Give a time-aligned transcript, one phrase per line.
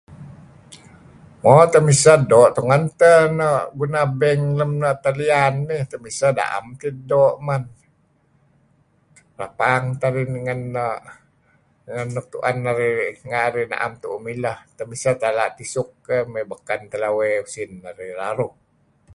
[1.41, 7.03] Mo, temiseh doo' tun teh no' guna bank lem na' talian nih, temiseh na'em tidih
[7.11, 7.63] doo' man,
[9.39, 10.61] rapang teh arih ngen
[12.13, 14.57] nuk tu'en arih renga' arih 'am tu'uh mileh,
[15.01, 15.89] seh sala' tisuk
[16.33, 18.53] mey beken teh lawey neh neh usin arih raruh.